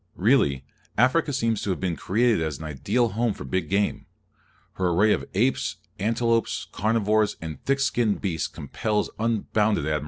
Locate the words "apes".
5.35-5.75